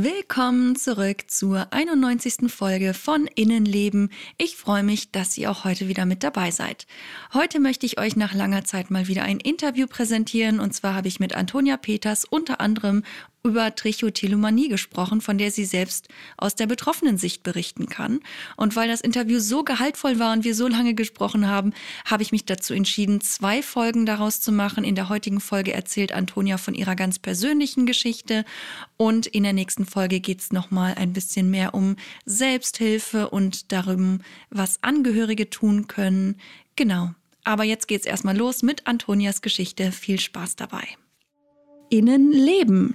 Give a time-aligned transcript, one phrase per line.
[0.00, 2.52] Willkommen zurück zur 91.
[2.52, 4.10] Folge von Innenleben.
[4.36, 6.86] Ich freue mich, dass ihr auch heute wieder mit dabei seid.
[7.34, 11.08] Heute möchte ich euch nach langer Zeit mal wieder ein Interview präsentieren und zwar habe
[11.08, 13.02] ich mit Antonia Peters unter anderem
[13.48, 18.20] über Trichotillomanie gesprochen, von der sie selbst aus der betroffenen Sicht berichten kann.
[18.56, 21.72] Und weil das Interview so gehaltvoll war und wir so lange gesprochen haben,
[22.04, 24.84] habe ich mich dazu entschieden, zwei Folgen daraus zu machen.
[24.84, 28.44] In der heutigen Folge erzählt Antonia von ihrer ganz persönlichen Geschichte
[28.96, 34.20] und in der nächsten Folge geht es nochmal ein bisschen mehr um Selbsthilfe und darum,
[34.50, 36.36] was Angehörige tun können.
[36.76, 37.10] Genau.
[37.44, 39.90] Aber jetzt geht's erstmal los mit Antonias Geschichte.
[39.90, 40.86] Viel Spaß dabei.
[41.90, 42.94] Innenleben,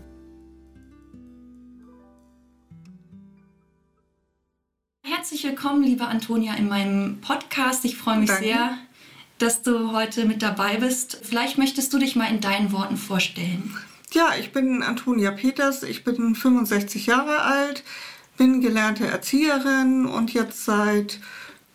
[5.61, 7.85] Willkommen, liebe Antonia, in meinem Podcast.
[7.85, 8.45] Ich freue mich Danke.
[8.45, 8.77] sehr,
[9.37, 11.19] dass du heute mit dabei bist.
[11.21, 13.71] Vielleicht möchtest du dich mal in deinen Worten vorstellen.
[14.11, 17.83] Ja, ich bin Antonia Peters, ich bin 65 Jahre alt,
[18.37, 21.19] bin gelernte Erzieherin und jetzt seit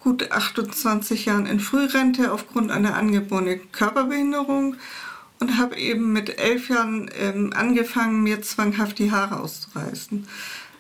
[0.01, 4.75] gut 28 Jahren in Frührente aufgrund einer angeborenen Körperbehinderung
[5.39, 10.27] und habe eben mit elf Jahren ähm, angefangen, mir zwanghaft die Haare auszureißen.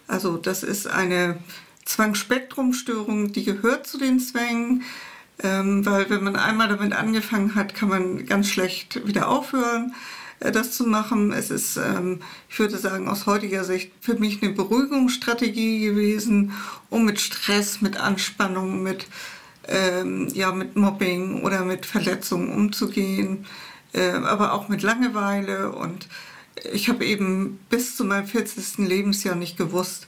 [0.09, 1.39] Also das ist eine
[1.87, 4.83] Zwangsspektrumstörung, die gehört zu den Zwängen,
[5.43, 9.95] ähm, weil wenn man einmal damit angefangen hat, kann man ganz schlecht wieder aufhören,
[10.41, 11.33] äh, das zu machen.
[11.33, 16.53] Es ist, ähm, ich würde sagen, aus heutiger Sicht für mich eine Beruhigungsstrategie gewesen,
[16.91, 19.07] um mit Stress, mit Anspannung, mit,
[19.69, 23.47] ähm, ja, mit Mobbing oder mit Verletzungen umzugehen,
[23.93, 26.09] äh, aber auch mit Langeweile und
[26.73, 28.87] ich habe eben bis zu meinem 40.
[28.89, 30.07] Lebensjahr nicht gewusst,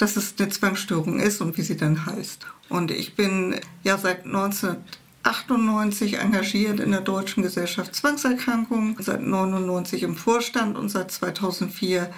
[0.00, 2.46] dass es eine Zwangsstörung ist und wie sie dann heißt.
[2.68, 10.16] Und ich bin ja seit 1998 engagiert in der Deutschen Gesellschaft Zwangserkrankungen, seit 1999 im
[10.16, 12.10] Vorstand und seit 2004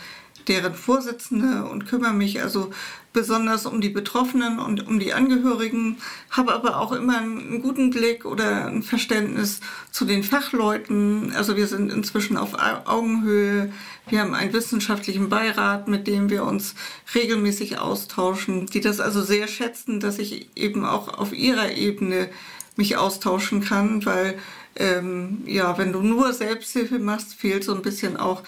[0.49, 2.71] deren Vorsitzende und kümmere mich also
[3.13, 5.99] besonders um die Betroffenen und um die Angehörigen,
[6.31, 9.61] habe aber auch immer einen guten Blick oder ein Verständnis
[9.91, 11.33] zu den Fachleuten.
[11.37, 12.55] Also wir sind inzwischen auf
[12.87, 13.73] Augenhöhe.
[14.09, 16.75] Wir haben einen wissenschaftlichen Beirat, mit dem wir uns
[17.15, 22.31] regelmäßig austauschen, die das also sehr schätzen, dass ich eben auch auf ihrer Ebene
[22.77, 24.39] mich austauschen kann, weil
[24.77, 28.43] ähm, ja, wenn du nur Selbsthilfe machst, fehlt so ein bisschen auch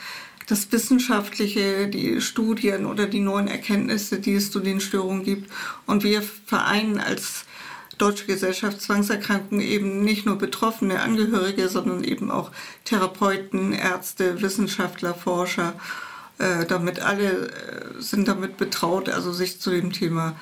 [0.47, 5.50] das Wissenschaftliche, die Studien oder die neuen Erkenntnisse, die es zu den Störungen gibt.
[5.87, 7.44] Und wir vereinen als
[7.99, 12.50] Deutsche Gesellschaft Zwangserkrankungen eben nicht nur betroffene Angehörige, sondern eben auch
[12.84, 15.75] Therapeuten, Ärzte, Wissenschaftler, Forscher,
[16.38, 20.37] äh, damit alle äh, sind damit betraut, also sich zu dem Thema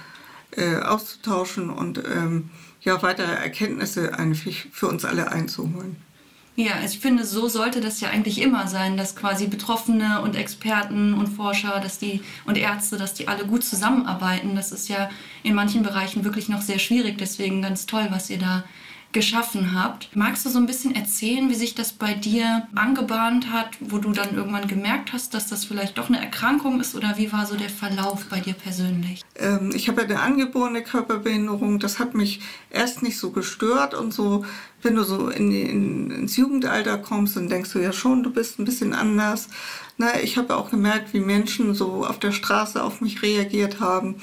[0.53, 5.97] äh, auszutauschen und ähm, ja, weitere Erkenntnisse eigentlich für uns alle einzuholen.
[6.55, 11.15] Ja, ich finde, so sollte das ja eigentlich immer sein, dass quasi Betroffene und Experten
[11.15, 14.55] und Forscher dass die, und Ärzte, dass die alle gut zusammenarbeiten.
[14.55, 15.09] Das ist ja
[15.43, 17.17] in manchen Bereichen wirklich noch sehr schwierig.
[17.17, 18.65] Deswegen ganz toll, was ihr da
[19.13, 20.09] geschaffen habt.
[20.15, 24.13] Magst du so ein bisschen erzählen, wie sich das bei dir angebahnt hat, wo du
[24.13, 27.57] dann irgendwann gemerkt hast, dass das vielleicht doch eine Erkrankung ist oder wie war so
[27.57, 29.23] der Verlauf bei dir persönlich?
[29.37, 32.41] Ähm, ich habe ja eine angeborene Körperbehinderung, das hat mich
[32.71, 34.45] erst nicht so gestört und so,
[34.83, 38.59] wenn du so in, in, ins Jugendalter kommst, dann denkst du ja schon, du bist
[38.59, 39.49] ein bisschen anders.
[39.99, 44.17] Na, ich habe auch gemerkt, wie Menschen so auf der Straße auf mich reagiert haben,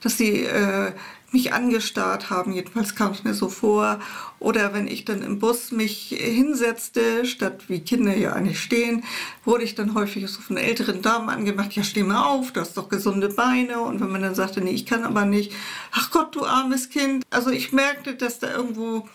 [0.00, 0.92] dass sie äh,
[1.32, 4.00] mich angestarrt haben, jedenfalls kam es mir so vor.
[4.38, 9.04] Oder wenn ich dann im Bus mich hinsetzte, statt wie Kinder ja eigentlich stehen,
[9.44, 12.76] wurde ich dann häufig so von älteren Damen angemacht, ja steh mal auf, du hast
[12.76, 13.80] doch gesunde Beine.
[13.80, 15.52] Und wenn man dann sagte, nee, ich kann aber nicht,
[15.92, 17.24] ach Gott, du armes Kind.
[17.30, 19.08] Also ich merkte, dass da irgendwo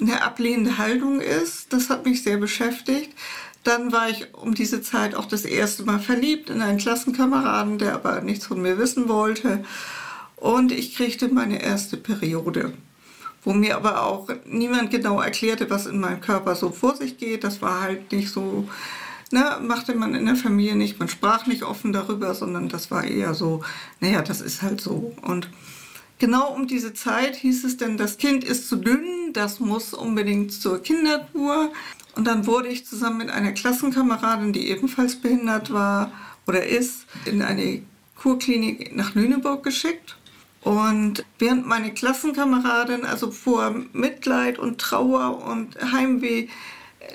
[0.00, 1.72] eine ablehnende Haltung ist.
[1.72, 3.14] Das hat mich sehr beschäftigt.
[3.62, 7.94] Dann war ich um diese Zeit auch das erste Mal verliebt in einen Klassenkameraden, der
[7.94, 9.64] aber nichts von mir wissen wollte.
[10.40, 12.72] Und ich kriegte meine erste Periode,
[13.44, 17.44] wo mir aber auch niemand genau erklärte, was in meinem Körper so vor sich geht.
[17.44, 18.66] Das war halt nicht so,
[19.30, 23.04] ne, machte man in der Familie nicht, man sprach nicht offen darüber, sondern das war
[23.04, 23.62] eher so,
[24.00, 25.14] naja, das ist halt so.
[25.20, 25.50] Und
[26.18, 30.52] genau um diese Zeit hieß es denn, das Kind ist zu dünn, das muss unbedingt
[30.52, 31.70] zur Kindertour.
[32.16, 36.10] Und dann wurde ich zusammen mit einer Klassenkameradin, die ebenfalls behindert war
[36.46, 37.82] oder ist, in eine
[38.16, 40.16] Kurklinik nach Lüneburg geschickt.
[40.62, 46.48] Und während meine Klassenkameradin also vor Mitleid und Trauer und Heimweh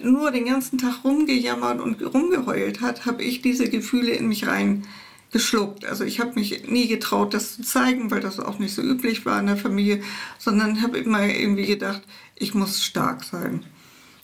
[0.01, 5.86] nur den ganzen Tag rumgejammert und rumgeheult hat, habe ich diese Gefühle in mich reingeschluckt.
[5.86, 9.25] Also ich habe mich nie getraut, das zu zeigen, weil das auch nicht so üblich
[9.25, 10.01] war in der Familie,
[10.39, 12.01] sondern habe immer irgendwie gedacht,
[12.36, 13.63] ich muss stark sein.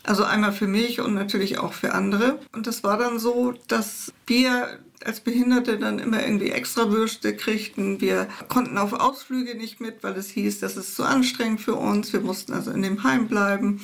[0.04, 2.40] Also einmal für mich und natürlich auch für andere.
[2.54, 8.02] Und das war dann so, dass wir als Behinderte dann immer irgendwie extra Würste kriegten.
[8.02, 12.14] Wir konnten auf Ausflüge nicht mit, weil es hieß, das ist zu anstrengend für uns.
[12.14, 13.82] Wir mussten also in dem Heim bleiben.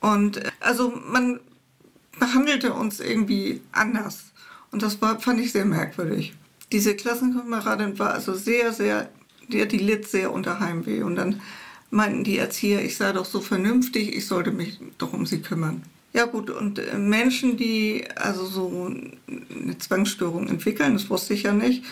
[0.00, 1.40] Und äh, also man
[2.18, 4.24] behandelte uns irgendwie anders.
[4.70, 6.34] Und das war, fand ich sehr merkwürdig.
[6.72, 9.08] Diese Klassenkameradin war also sehr, sehr,
[9.48, 11.02] die, die litt sehr unter Heimweh.
[11.02, 11.40] Und dann
[11.90, 15.82] meinten die Erzieher, ich sei doch so vernünftig, ich sollte mich doch um sie kümmern.
[16.12, 18.92] Ja gut, und äh, Menschen, die also so
[19.28, 21.84] eine Zwangsstörung entwickeln, das wusste ich ja nicht,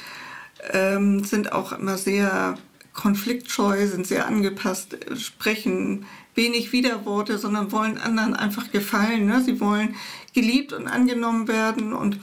[0.72, 2.56] ähm, sind auch immer sehr
[2.94, 6.04] konfliktscheu, sind sehr angepasst, sprechen
[6.34, 9.26] wenig Widerworte, sondern wollen anderen einfach gefallen.
[9.26, 9.40] Ne?
[9.44, 9.94] Sie wollen
[10.34, 12.18] geliebt und angenommen werden und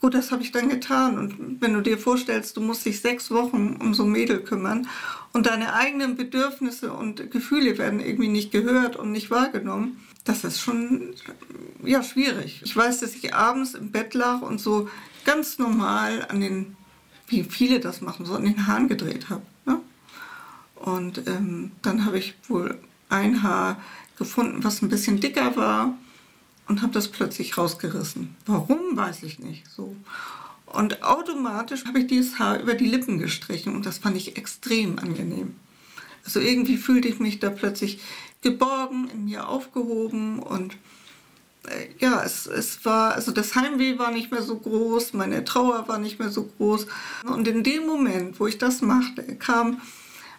[0.00, 1.18] gut, das habe ich dann getan.
[1.18, 4.88] Und wenn du dir vorstellst, du musst dich sechs Wochen um so ein Mädel kümmern
[5.32, 10.60] und deine eigenen Bedürfnisse und Gefühle werden irgendwie nicht gehört und nicht wahrgenommen, das ist
[10.60, 11.14] schon
[11.84, 12.60] ja, schwierig.
[12.64, 14.88] Ich weiß, dass ich abends im Bett lag und so
[15.24, 16.76] ganz normal an den,
[17.28, 19.42] wie viele das machen, so an den Haaren gedreht habe.
[19.64, 19.80] Ne?
[20.74, 22.78] Und ähm, dann habe ich wohl
[23.08, 23.80] ein Haar
[24.18, 25.96] gefunden, was ein bisschen dicker war
[26.68, 28.34] und habe das plötzlich rausgerissen.
[28.46, 29.70] Warum, weiß ich nicht.
[29.70, 29.94] So.
[30.66, 34.98] Und automatisch habe ich dieses Haar über die Lippen gestrichen und das fand ich extrem
[34.98, 35.54] angenehm.
[36.24, 38.00] Also irgendwie fühlte ich mich da plötzlich
[38.42, 40.76] geborgen, in mir aufgehoben und
[41.68, 45.86] äh, ja, es, es war, also das Heimweh war nicht mehr so groß, meine Trauer
[45.86, 46.86] war nicht mehr so groß.
[47.24, 49.80] Und in dem Moment, wo ich das machte, kam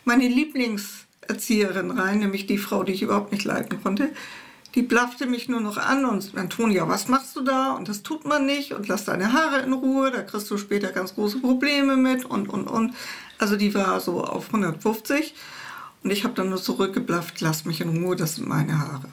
[0.03, 4.09] meine Lieblingserzieherin rein, nämlich die Frau, die ich überhaupt nicht leiden konnte,
[4.75, 7.71] die blaffte mich nur noch an und Antonia, was machst du da?
[7.71, 10.91] Und das tut man nicht und lass deine Haare in Ruhe, da kriegst du später
[10.91, 12.93] ganz große Probleme mit und, und, und.
[13.37, 15.33] Also die war so auf 150
[16.03, 19.09] und ich habe dann nur zurückgeblafft, lass mich in Ruhe, das sind meine Haare.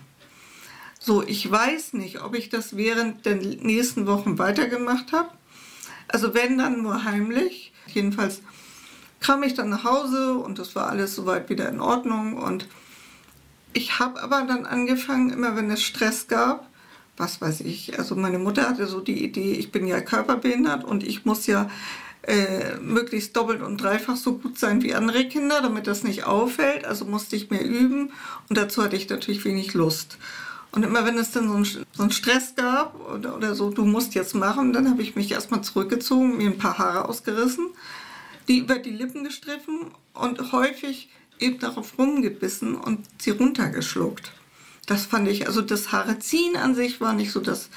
[0.99, 5.29] So, ich weiß nicht, ob ich das während der nächsten Wochen weitergemacht habe.
[6.09, 7.73] Also wenn dann nur heimlich.
[7.87, 8.41] Jedenfalls
[9.21, 12.69] kam ich dann nach Hause und das war alles soweit wieder in Ordnung und
[13.75, 16.69] ich habe aber dann angefangen, immer wenn es Stress gab,
[17.17, 21.05] was weiß ich, also meine Mutter hatte so die Idee, ich bin ja körperbehindert und
[21.05, 21.69] ich muss ja
[22.27, 26.87] äh, möglichst doppelt und dreifach so gut sein wie andere Kinder, damit das nicht auffällt.
[26.87, 28.11] Also musste ich mehr üben
[28.49, 30.19] und dazu hatte ich natürlich wenig Lust.
[30.73, 34.15] Und immer wenn es dann so einen, so Stress gab oder, oder so, du musst
[34.15, 37.69] jetzt machen, dann habe ich mich erstmal zurückgezogen, mir ein paar Haare ausgerissen,
[38.49, 44.33] die über die Lippen gestriffen und häufig eben darauf rumgebissen und sie runtergeschluckt.
[44.87, 47.71] Das fand ich, also das Haare ziehen an sich war nicht so das,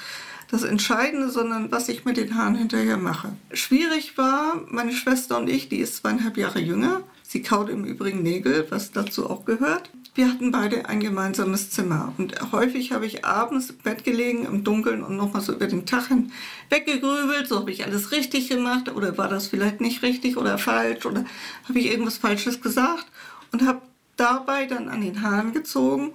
[0.50, 3.36] das Entscheidende, sondern was ich mit den Haaren hinterher mache.
[3.52, 8.22] Schwierig war, meine Schwester und ich, die ist zweieinhalb Jahre jünger, sie kaut im Übrigen
[8.22, 9.90] Nägel, was dazu auch gehört.
[10.14, 14.64] Wir hatten beide ein gemeinsames Zimmer und häufig habe ich abends im Bett gelegen im
[14.64, 16.32] Dunkeln und nochmal so über den Tag hin
[16.70, 21.06] weggegrübelt, so habe ich alles richtig gemacht oder war das vielleicht nicht richtig oder falsch
[21.06, 21.24] oder
[21.68, 23.06] habe ich irgendwas Falsches gesagt
[23.52, 23.82] und habe
[24.16, 26.12] dabei dann an den Haaren gezogen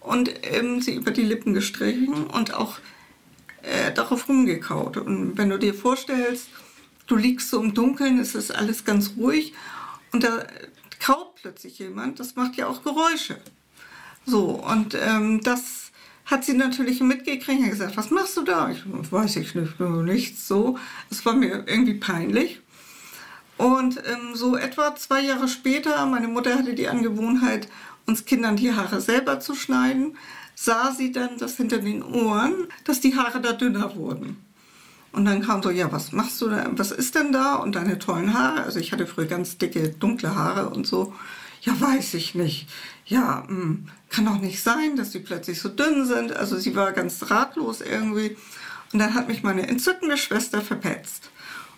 [0.00, 2.78] und ähm, sie über die Lippen gestrichen und auch
[3.62, 4.96] äh, darauf rumgekaut.
[4.96, 6.48] Und wenn du dir vorstellst,
[7.06, 9.54] du liegst so im Dunkeln, es ist alles ganz ruhig
[10.12, 10.46] und da
[11.00, 13.38] kaut plötzlich jemand, das macht ja auch Geräusche.
[14.26, 15.92] So, und ähm, das
[16.24, 18.70] hat sie natürlich mitgekriegt und gesagt, was machst du da?
[18.70, 20.78] Ich weiß ich nicht, nichts so.
[21.10, 22.60] Es war mir irgendwie peinlich.
[23.56, 27.68] Und ähm, so etwa zwei Jahre später, meine Mutter hatte die Angewohnheit,
[28.06, 30.16] uns Kindern die Haare selber zu schneiden,
[30.54, 34.36] sah sie dann, dass hinter den Ohren, dass die Haare da dünner wurden.
[35.12, 37.54] Und dann kam so, ja, was machst du da, was ist denn da?
[37.54, 41.14] Und deine tollen Haare, also ich hatte früher ganz dicke, dunkle Haare und so.
[41.62, 42.68] Ja, weiß ich nicht.
[43.06, 46.34] Ja, mh, hm, kann doch nicht sein, dass die plötzlich so dünn sind.
[46.34, 48.36] Also sie war ganz ratlos irgendwie.
[48.92, 51.30] Und dann hat mich meine entzückende Schwester verpetzt.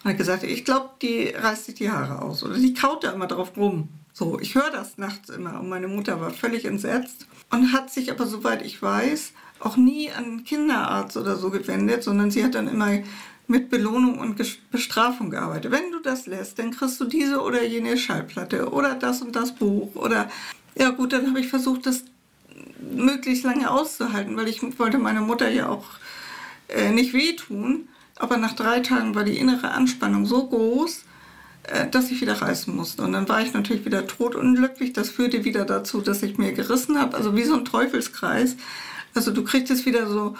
[0.02, 2.42] Und hat gesagt, ich glaube, die reißt sich die Haare aus.
[2.42, 3.88] Oder die kaut da immer drauf rum.
[4.12, 5.60] So, ich höre das nachts immer.
[5.60, 10.10] Und meine Mutter war völlig entsetzt und hat sich aber, soweit ich weiß, auch nie
[10.10, 12.98] an Kinderarzt oder so gewendet, sondern sie hat dann immer
[13.48, 14.36] mit Belohnung und
[14.70, 15.70] Bestrafung gearbeitet.
[15.70, 19.54] Wenn du das lässt, dann kriegst du diese oder jene Schallplatte oder das und das
[19.54, 20.28] Buch oder
[20.78, 22.04] ja gut, dann habe ich versucht, das
[22.80, 25.86] möglichst lange auszuhalten, weil ich wollte meiner Mutter ja auch
[26.68, 27.88] äh, nicht wehtun.
[28.16, 31.04] Aber nach drei Tagen war die innere Anspannung so groß,
[31.64, 33.02] äh, dass ich wieder reißen musste.
[33.02, 34.92] Und dann war ich natürlich wieder totunglücklich.
[34.92, 37.16] Das führte wieder dazu, dass ich mir gerissen habe.
[37.16, 38.56] Also wie so ein Teufelskreis.
[39.14, 40.36] Also du kriegtest wieder so,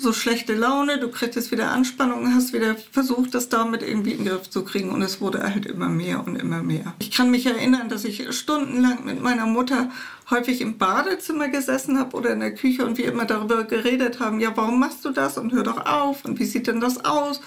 [0.00, 4.28] so schlechte Laune, du kriegtest wieder Anspannung hast wieder versucht, das damit irgendwie in den
[4.28, 4.90] Griff zu kriegen.
[4.90, 6.94] Und es wurde halt immer mehr und immer mehr.
[7.00, 9.90] Ich kann mich erinnern, dass ich stundenlang mit meiner Mutter
[10.30, 14.40] häufig im Badezimmer gesessen habe oder in der Küche und wir immer darüber geredet haben,
[14.40, 17.40] ja, warum machst du das und hör doch auf und wie sieht denn das aus?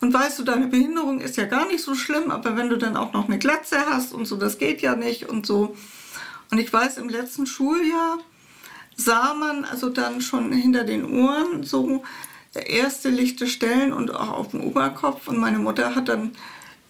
[0.00, 2.96] Und weißt du, deine Behinderung ist ja gar nicht so schlimm, aber wenn du dann
[2.96, 5.76] auch noch eine Glatze hast und so, das geht ja nicht und so.
[6.50, 8.18] Und ich weiß, im letzten Schuljahr
[8.96, 12.02] sah man also dann schon hinter den Ohren so
[12.54, 15.28] erste lichte Stellen und auch auf dem Oberkopf.
[15.28, 16.32] Und meine Mutter hat dann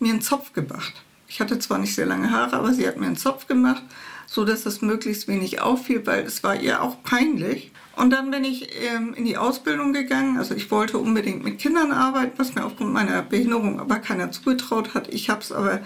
[0.00, 0.94] mir einen Zopf gemacht.
[1.28, 3.82] Ich hatte zwar nicht sehr lange Haare, aber sie hat mir einen Zopf gemacht,
[4.26, 7.73] so dass es möglichst wenig auffiel, weil es war ihr auch peinlich.
[7.97, 10.38] Und dann bin ich ähm, in die Ausbildung gegangen.
[10.38, 14.94] Also ich wollte unbedingt mit Kindern arbeiten, was mir aufgrund meiner Behinderung aber keiner zugetraut
[14.94, 15.09] hat.
[15.09, 15.80] Ich habe es aber,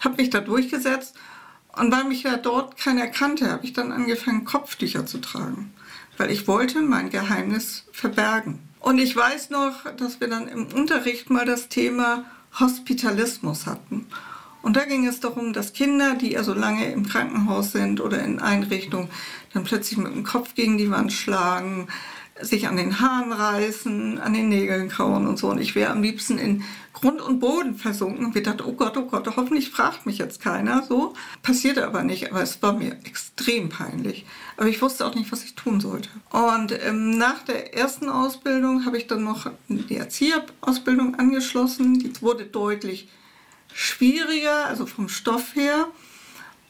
[0.00, 1.16] habe mich da durchgesetzt
[1.76, 5.72] und weil mich ja dort keiner kannte, habe ich dann angefangen, Kopftücher zu tragen,
[6.18, 8.58] weil ich wollte mein Geheimnis verbergen.
[8.80, 12.24] Und ich weiß noch, dass wir dann im Unterricht mal das Thema
[12.58, 14.06] Hospitalismus hatten.
[14.60, 18.38] Und da ging es darum, dass Kinder, die also lange im Krankenhaus sind oder in
[18.38, 19.08] Einrichtungen,
[19.52, 21.88] dann plötzlich mit dem Kopf gegen die Wand schlagen,
[22.40, 25.50] sich an den Haaren reißen, an den Nägeln kauen und so.
[25.50, 26.64] Und ich wäre am liebsten in
[27.02, 30.40] Grund und Boden versunken und wir dachten, oh Gott, oh Gott, hoffentlich fragt mich jetzt
[30.40, 30.84] keiner.
[30.84, 34.24] So passierte aber nicht, aber es war mir extrem peinlich.
[34.56, 36.08] Aber ich wusste auch nicht, was ich tun sollte.
[36.30, 41.98] Und ähm, nach der ersten Ausbildung habe ich dann noch die Erzieherausbildung angeschlossen.
[41.98, 43.08] Die wurde deutlich
[43.74, 45.88] schwieriger, also vom Stoff her.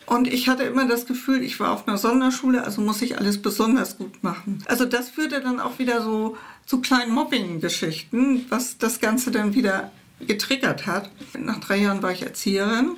[0.06, 3.42] Und ich hatte immer das Gefühl, ich war auf einer Sonderschule, also muss ich alles
[3.42, 4.64] besonders gut machen.
[4.64, 9.90] Also das führte dann auch wieder so zu kleinen Mobbing-Geschichten, was das Ganze dann wieder
[10.26, 11.10] getriggert hat.
[11.38, 12.96] Nach drei Jahren war ich Erzieherin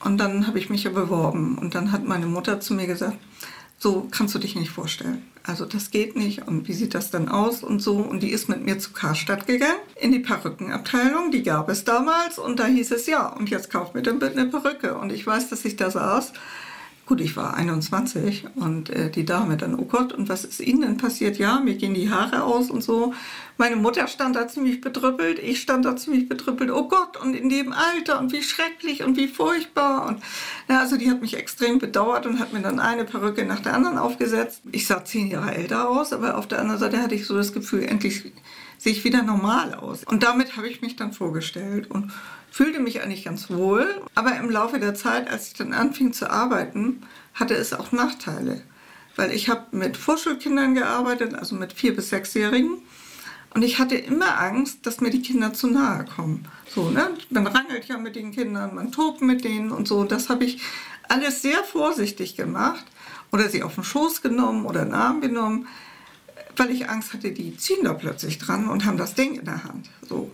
[0.00, 1.58] und dann habe ich mich ja beworben.
[1.58, 3.18] Und dann hat meine Mutter zu mir gesagt,
[3.78, 5.22] so kannst du dich nicht vorstellen.
[5.44, 7.96] Also das geht nicht und wie sieht das dann aus und so.
[7.96, 12.38] Und die ist mit mir zu Karstadt gegangen, in die Perückenabteilung, die gab es damals
[12.38, 14.96] und da hieß es ja, und jetzt kauf mir dann bitte eine Perücke.
[14.96, 16.32] Und ich weiß, dass ich da saß
[17.08, 20.82] Gut, ich war 21 und äh, die Dame dann, oh Gott, und was ist Ihnen
[20.82, 21.38] denn passiert?
[21.38, 23.14] Ja, mir gehen die Haare aus und so.
[23.60, 26.70] Meine Mutter stand da ziemlich bedrüppelt, ich stand da ziemlich bedrüppelt.
[26.70, 30.06] Oh Gott, und in dem Alter und wie schrecklich und wie furchtbar.
[30.06, 30.22] Und
[30.68, 33.74] ja, also die hat mich extrem bedauert und hat mir dann eine Perücke nach der
[33.74, 34.62] anderen aufgesetzt.
[34.70, 37.52] Ich sah zehn Jahre älter aus, aber auf der anderen Seite hatte ich so das
[37.52, 38.32] Gefühl, endlich
[38.78, 40.04] sehe ich wieder normal aus.
[40.04, 42.12] Und damit habe ich mich dann vorgestellt und
[42.52, 44.02] fühlte mich eigentlich ganz wohl.
[44.14, 47.02] Aber im Laufe der Zeit, als ich dann anfing zu arbeiten,
[47.34, 48.62] hatte es auch Nachteile.
[49.16, 52.82] Weil ich habe mit Vorschulkindern gearbeitet, also mit vier- bis sechsjährigen.
[53.54, 56.46] Und ich hatte immer Angst, dass mir die Kinder zu nahe kommen.
[56.68, 57.10] So, ne?
[57.30, 60.04] Man rangelt ja mit den Kindern, man tobt mit denen und so.
[60.04, 60.60] Das habe ich
[61.08, 62.84] alles sehr vorsichtig gemacht.
[63.32, 65.66] Oder sie auf den Schoß genommen oder einen Arm genommen,
[66.56, 69.64] weil ich Angst hatte, die ziehen da plötzlich dran und haben das Ding in der
[69.64, 69.90] Hand.
[70.08, 70.30] So.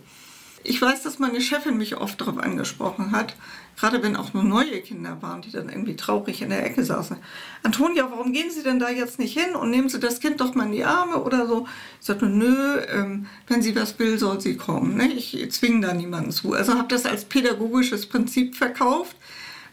[0.67, 3.35] Ich weiß, dass meine Chefin mich oft darauf angesprochen hat,
[3.77, 7.17] gerade wenn auch nur neue Kinder waren, die dann irgendwie traurig in der Ecke saßen.
[7.61, 10.55] Antonia, warum gehen Sie denn da jetzt nicht hin und nehmen Sie das Kind doch
[10.55, 11.67] mal in die Arme oder so?
[11.99, 14.97] Ich sagte, nö, ähm, wenn sie was will, soll sie kommen.
[14.97, 15.11] Ne?
[15.13, 16.53] Ich zwinge da niemanden zu.
[16.53, 19.15] Also habe das als pädagogisches Prinzip verkauft,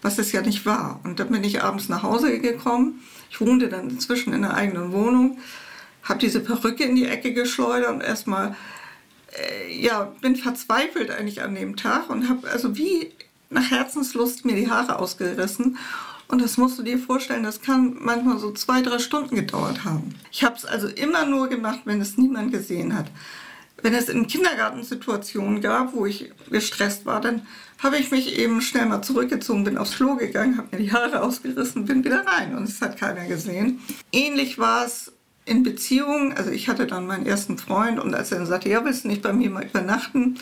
[0.02, 1.00] was es ja nicht war.
[1.04, 3.00] Und dann bin ich abends nach Hause gekommen.
[3.30, 5.38] Ich wohnte dann inzwischen in einer eigenen Wohnung,
[6.02, 8.56] habe diese Perücke in die Ecke geschleudert und erstmal
[9.38, 13.12] äh, ja, bin verzweifelt eigentlich an dem Tag und habe also wie
[13.50, 15.78] nach Herzenslust mir die Haare ausgerissen.
[16.28, 20.14] Und das musst du dir vorstellen, das kann manchmal so zwei, drei Stunden gedauert haben.
[20.30, 23.10] Ich habe es also immer nur gemacht, wenn es niemand gesehen hat.
[23.82, 27.46] Wenn es in Kindergartensituationen gab, wo ich gestresst war, dann
[27.82, 31.22] habe ich mich eben schnell mal zurückgezogen, bin aufs Klo gegangen, habe mir die Haare
[31.22, 33.80] ausgerissen, bin wieder rein und es hat keiner gesehen.
[34.12, 35.12] Ähnlich war es
[35.44, 38.84] in Beziehungen, also ich hatte dann meinen ersten Freund und als er dann sagte, ja,
[38.84, 40.38] willst du nicht bei mir mal übernachten?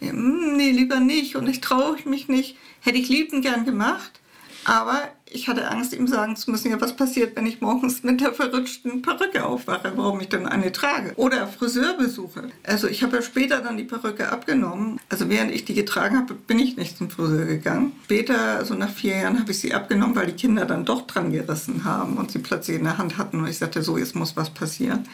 [0.00, 2.56] Ja, hm, nee, lieber nicht und ich traue mich nicht.
[2.80, 4.20] Hätte ich liebend gern gemacht,
[4.64, 8.20] aber ich hatte Angst, ihm sagen zu müssen, ja, was passiert, wenn ich morgens mit
[8.20, 11.12] der verrutschten Perücke aufwache, warum ich dann eine trage.
[11.16, 12.50] Oder Friseurbesuche.
[12.64, 15.00] Also ich habe ja später dann die Perücke abgenommen.
[15.08, 17.92] Also während ich die getragen habe, bin ich nicht zum Friseur gegangen.
[18.04, 21.32] Später, also nach vier Jahren, habe ich sie abgenommen, weil die Kinder dann doch dran
[21.32, 23.40] gerissen haben und sie plötzlich in der Hand hatten.
[23.40, 25.06] Und ich sagte, so, jetzt muss was passieren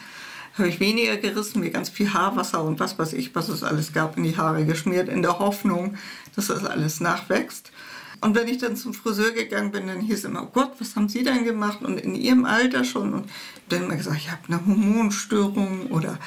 [0.57, 3.91] habe ich weniger gerissen, mir ganz viel Haarwasser und was weiß ich, was es alles
[3.91, 5.95] gab, in die Haare geschmiert, in der Hoffnung,
[6.35, 7.71] dass das alles nachwächst.
[8.21, 11.09] Und wenn ich dann zum Friseur gegangen bin, dann hieß immer, oh Gott, was haben
[11.09, 11.81] Sie denn gemacht?
[11.81, 13.13] Und in Ihrem Alter schon.
[13.13, 13.29] Und
[13.69, 16.19] dann immer gesagt, ich habe eine Hormonstörung oder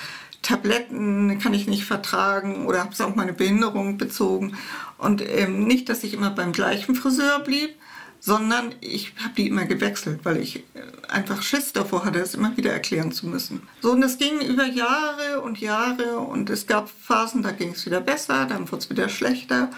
[0.43, 4.57] Tabletten kann ich nicht vertragen oder habe es auf meine Behinderung bezogen.
[4.97, 7.75] Und ähm, nicht, dass ich immer beim gleichen Friseur blieb,
[8.21, 10.63] sondern ich habe die immer gewechselt, weil ich äh,
[11.09, 13.63] einfach Schiss davor hatte, es immer wieder erklären zu müssen.
[13.81, 17.87] So, und das ging über Jahre und Jahre und es gab Phasen, da ging es
[17.87, 19.71] wieder besser, dann wurde es wieder schlechter.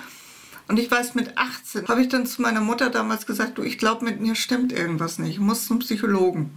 [0.70, 3.76] Und ich weiß, mit 18 habe ich dann zu meiner Mutter damals gesagt, du, ich
[3.76, 6.52] glaube, mit mir stimmt irgendwas nicht, ich muss zum Psychologen.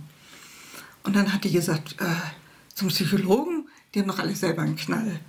[1.01, 2.05] Und dann hat die gesagt, äh,
[2.75, 3.67] zum Psychologen?
[3.93, 5.19] Die haben doch alle selber einen Knall.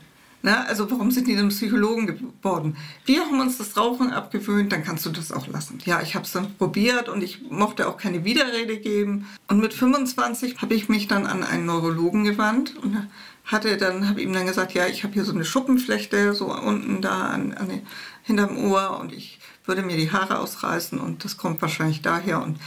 [0.42, 2.76] Na, also warum sind die denn Psychologen geworden?
[3.06, 5.78] Wir haben uns das Rauchen abgewöhnt, dann kannst du das auch lassen.
[5.86, 9.26] Ja, ich habe es dann probiert und ich mochte auch keine Widerrede geben.
[9.48, 13.08] Und mit 25 habe ich mich dann an einen Neurologen gewandt und
[13.46, 17.00] hatte dann habe ihm dann gesagt, ja, ich habe hier so eine Schuppenflechte so unten
[17.00, 17.80] da an, an
[18.24, 22.58] hinterm Ohr und ich würde mir die Haare ausreißen und das kommt wahrscheinlich daher und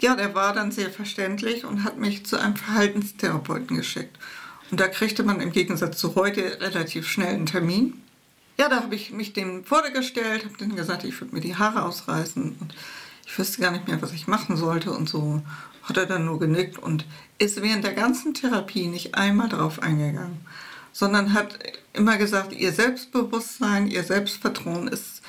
[0.00, 4.18] ja, der war dann sehr verständlich und hat mich zu einem Verhaltenstherapeuten geschickt.
[4.70, 8.02] Und da kriegte man im Gegensatz zu heute relativ schnell einen Termin.
[8.58, 11.84] Ja, da habe ich mich dem vorgestellt, habe dann gesagt, ich würde mir die Haare
[11.84, 12.74] ausreißen und
[13.26, 15.42] ich wüsste gar nicht mehr, was ich machen sollte und so.
[15.84, 17.04] Hat er dann nur genickt und
[17.38, 20.40] ist während der ganzen Therapie nicht einmal darauf eingegangen,
[20.92, 21.58] sondern hat
[21.92, 25.22] immer gesagt, ihr Selbstbewusstsein, ihr Selbstvertrauen ist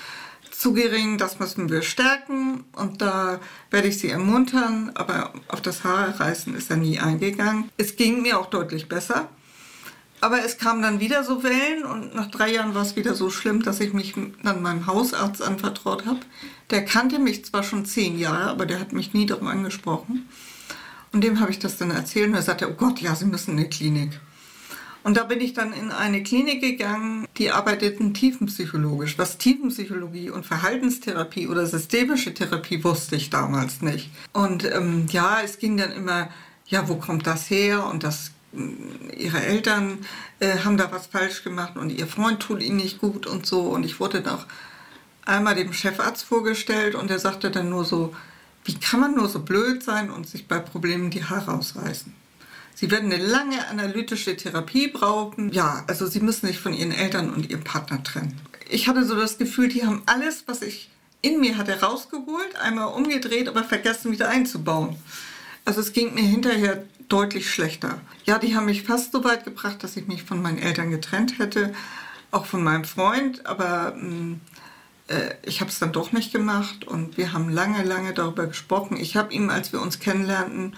[0.52, 3.40] zu gering, das müssen wir stärken und da
[3.70, 7.70] werde ich sie ermuntern, aber auf das Haare ist er nie eingegangen.
[7.78, 9.28] Es ging mir auch deutlich besser,
[10.22, 13.30] aber es kamen dann wieder so Wellen und nach drei Jahren war es wieder so
[13.30, 16.20] schlimm, dass ich mich dann meinem Hausarzt anvertraut habe.
[16.70, 20.30] Der kannte mich zwar schon zehn Jahre, aber der hat mich nie darum angesprochen.
[21.12, 23.52] Und dem habe ich das dann erzählt und er sagte, oh Gott, ja, Sie müssen
[23.58, 24.20] in die Klinik.
[25.04, 29.18] Und da bin ich dann in eine Klinik gegangen, die arbeiteten tiefenpsychologisch.
[29.18, 34.10] Was Tiefenpsychologie und Verhaltenstherapie oder systemische Therapie wusste ich damals nicht.
[34.32, 36.30] Und ähm, ja, es ging dann immer,
[36.68, 37.86] ja, wo kommt das her?
[37.86, 40.00] Und das äh, ihre Eltern
[40.40, 43.64] äh, haben da was falsch gemacht und ihr Freund tut ihnen nicht gut und so.
[43.64, 44.46] Und ich wurde dann auch
[45.26, 48.16] einmal dem Chefarzt vorgestellt und er sagte dann nur so,
[48.66, 52.23] wie kann man nur so blöd sein und sich bei Problemen die Haare ausreißen?
[52.76, 55.52] Sie werden eine lange analytische Therapie brauchen.
[55.52, 58.40] Ja, also Sie müssen sich von Ihren Eltern und Ihrem Partner trennen.
[58.70, 60.90] Ich hatte so das Gefühl, die haben alles, was ich
[61.22, 64.98] in mir hatte, rausgeholt, einmal umgedreht, aber vergessen wieder einzubauen.
[65.66, 68.02] Also es ging mir hinterher deutlich schlechter.
[68.26, 71.40] Ja, die haben mich fast so weit gebracht, dass ich mich von meinen Eltern getrennt
[71.40, 71.74] hätte,
[72.32, 74.42] auch von meinem Freund, aber hm,
[75.08, 78.98] äh, ich habe es dann doch nicht gemacht und wir haben lange, lange darüber gesprochen.
[78.98, 80.76] Ich habe ihm, als wir uns kennenlernten,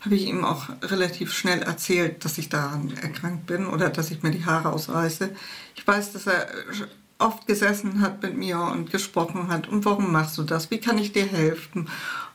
[0.00, 4.22] habe ich ihm auch relativ schnell erzählt, dass ich daran erkrankt bin oder dass ich
[4.22, 5.30] mir die Haare ausreiße.
[5.74, 6.48] Ich weiß, dass er
[7.18, 10.70] oft gesessen hat mit mir und gesprochen hat, und warum machst du das?
[10.70, 11.88] Wie kann ich dir helfen?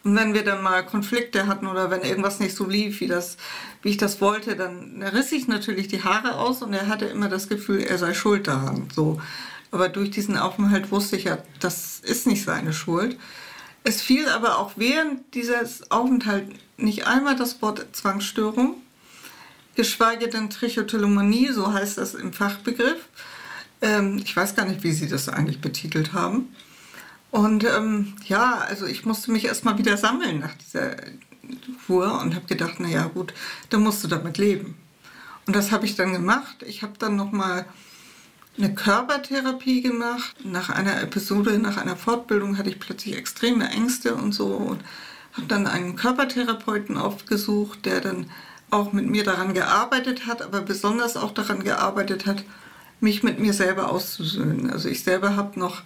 [0.04, 3.38] Und wenn wir dann mal Konflikte hatten oder wenn irgendwas nicht so lief, wie, das,
[3.82, 7.30] wie ich das wollte, dann riss ich natürlich die Haare aus und er hatte immer
[7.30, 8.90] das Gefühl, er sei schuld daran.
[8.94, 9.22] So.
[9.72, 13.18] Aber durch diesen Aufenthalt wusste ich ja, das ist nicht seine Schuld.
[13.84, 18.76] Es fiel aber auch während dieses Aufenthalts nicht einmal das Wort Zwangsstörung,
[19.76, 23.08] geschweige denn Trichotillomanie, so heißt das im Fachbegriff.
[23.82, 26.56] Ähm, ich weiß gar nicht, wie Sie das eigentlich betitelt haben.
[27.32, 30.96] Und ähm, ja, also ich musste mich erstmal wieder sammeln nach dieser
[31.88, 33.34] Kur und habe gedacht, naja gut,
[33.70, 34.78] dann musst du damit leben.
[35.46, 36.64] Und das habe ich dann gemacht.
[36.66, 37.66] Ich habe dann nochmal
[38.58, 40.36] eine Körpertherapie gemacht.
[40.44, 44.84] Nach einer Episode, nach einer Fortbildung hatte ich plötzlich extreme Ängste und so und
[45.34, 48.30] habe dann einen Körpertherapeuten aufgesucht, der dann
[48.70, 52.44] auch mit mir daran gearbeitet hat, aber besonders auch daran gearbeitet hat,
[53.00, 54.70] mich mit mir selber auszusöhnen.
[54.70, 55.84] Also ich selber habe noch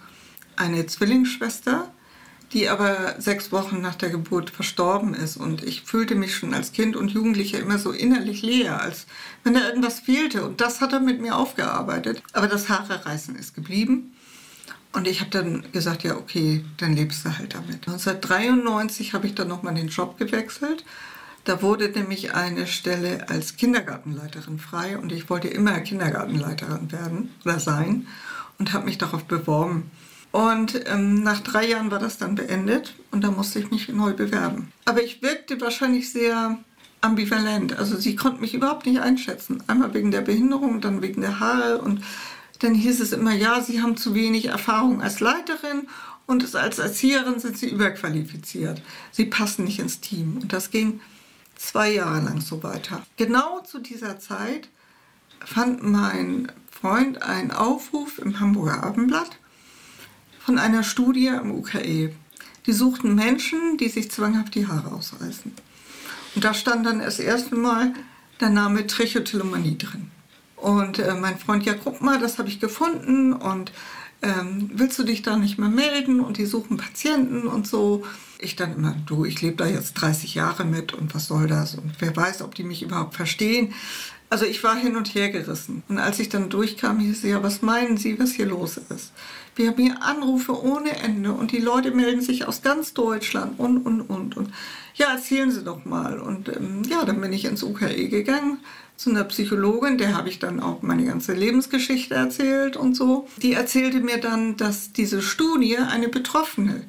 [0.56, 1.90] eine Zwillingsschwester,
[2.52, 5.36] die aber sechs Wochen nach der Geburt verstorben ist.
[5.36, 9.06] Und ich fühlte mich schon als Kind und Jugendlicher immer so innerlich leer, als
[9.44, 10.44] wenn da irgendwas fehlte.
[10.44, 12.22] Und das hat er mit mir aufgearbeitet.
[12.32, 14.14] Aber das Haare reißen ist geblieben.
[14.92, 17.86] Und ich habe dann gesagt, ja, okay, dann lebst du halt damit.
[17.86, 20.84] 1993 habe ich dann nochmal den Job gewechselt.
[21.44, 27.60] Da wurde nämlich eine Stelle als Kindergartenleiterin frei und ich wollte immer Kindergartenleiterin werden oder
[27.60, 28.06] sein
[28.58, 29.90] und habe mich darauf beworben.
[30.30, 34.12] Und ähm, nach drei Jahren war das dann beendet und da musste ich mich neu
[34.12, 34.72] bewerben.
[34.84, 36.58] Aber ich wirkte wahrscheinlich sehr
[37.00, 37.78] ambivalent.
[37.78, 39.62] Also sie konnte mich überhaupt nicht einschätzen.
[39.66, 42.02] Einmal wegen der Behinderung, dann wegen der Haare und
[42.58, 45.86] dann hieß es immer, ja, Sie haben zu wenig Erfahrung als Leiterin
[46.26, 48.82] und als Erzieherin sind Sie überqualifiziert.
[49.12, 50.38] Sie passen nicht ins Team.
[50.42, 51.00] Und das ging
[51.56, 53.02] zwei Jahre lang so weiter.
[53.16, 54.68] Genau zu dieser Zeit
[55.44, 59.38] fand mein Freund einen Aufruf im Hamburger Abendblatt
[60.48, 62.10] von einer Studie im UKE.
[62.64, 65.52] Die suchten Menschen, die sich zwanghaft die Haare ausreißen.
[66.34, 67.92] Und da stand dann das erste Mal
[68.40, 70.10] der Name Trichotillomanie drin.
[70.56, 73.72] Und äh, mein Freund, ja, guck mal, das habe ich gefunden und
[74.22, 76.20] ähm, willst du dich da nicht mehr melden?
[76.20, 78.04] Und die suchen Patienten und so.
[78.38, 81.74] Ich dann immer, du, ich lebe da jetzt 30 Jahre mit und was soll das?
[81.74, 83.74] Und wer weiß, ob die mich überhaupt verstehen.
[84.30, 85.82] Also ich war hin und her gerissen.
[85.88, 89.12] Und als ich dann durchkam, hieß es ja, was meinen Sie, was hier los ist?
[89.56, 93.78] Wir haben hier Anrufe ohne Ende und die Leute melden sich aus ganz Deutschland und,
[93.78, 94.36] und, und.
[94.36, 94.52] Und
[94.94, 96.20] ja, erzählen Sie doch mal.
[96.20, 98.58] Und ähm, ja, dann bin ich ins UKE gegangen
[98.98, 103.28] zu einer Psychologin, der habe ich dann auch meine ganze Lebensgeschichte erzählt und so.
[103.36, 106.82] Die erzählte mir dann, dass diese Studie eine Betroffene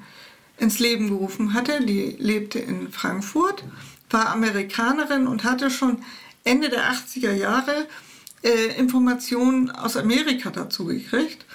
[0.58, 1.86] ins Leben gerufen hatte.
[1.86, 3.64] Die lebte in Frankfurt,
[4.10, 6.04] war Amerikanerin und hatte schon
[6.44, 7.86] Ende der 80er Jahre
[8.42, 11.46] äh, Informationen aus Amerika dazu gekriegt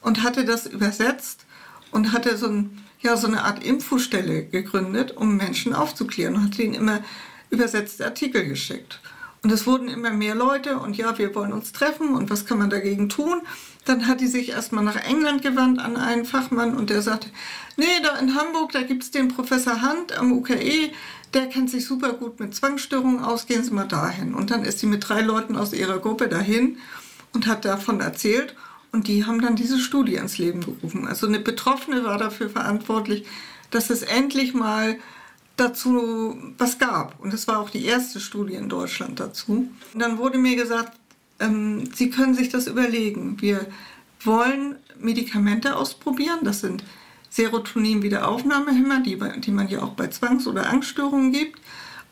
[0.00, 1.44] und hatte das übersetzt
[1.90, 6.58] und hatte so, ein, ja, so eine Art Infostelle gegründet, um Menschen aufzuklären und hat
[6.60, 7.02] ihnen immer
[7.50, 9.00] übersetzte Artikel geschickt.
[9.44, 12.56] Und es wurden immer mehr Leute und ja, wir wollen uns treffen und was kann
[12.56, 13.42] man dagegen tun?
[13.84, 17.28] Dann hat die sich erstmal nach England gewandt an einen Fachmann und der sagte,
[17.76, 20.90] nee, da in Hamburg, da gibt es den Professor Hand am UKE,
[21.34, 24.34] der kennt sich super gut mit Zwangsstörungen aus, gehen Sie mal dahin.
[24.34, 26.78] Und dann ist sie mit drei Leuten aus ihrer Gruppe dahin
[27.34, 28.56] und hat davon erzählt
[28.92, 31.06] und die haben dann diese Studie ins Leben gerufen.
[31.06, 33.26] Also eine Betroffene war dafür verantwortlich,
[33.70, 34.96] dass es endlich mal
[35.56, 37.20] dazu was gab.
[37.20, 39.68] Und es war auch die erste Studie in Deutschland dazu.
[39.92, 40.92] Und dann wurde mir gesagt,
[41.40, 43.40] ähm, Sie können sich das überlegen.
[43.40, 43.66] Wir
[44.22, 46.40] wollen Medikamente ausprobieren.
[46.42, 46.84] Das sind
[47.30, 51.60] Serotonin-Wiederaufnahmehemmer, die, die man ja auch bei Zwangs- oder Angststörungen gibt.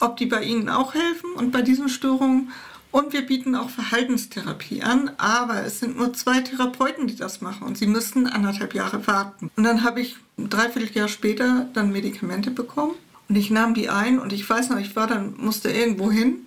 [0.00, 2.50] Ob die bei Ihnen auch helfen und bei diesen Störungen.
[2.90, 7.66] Und wir bieten auch Verhaltenstherapie an, aber es sind nur zwei Therapeuten, die das machen
[7.66, 9.50] und sie müssten anderthalb Jahre warten.
[9.56, 12.92] Und dann habe ich ein Dreivierteljahr später dann Medikamente bekommen
[13.32, 16.44] und ich nahm die ein und ich weiß noch, ich war dann, musste irgendwo hin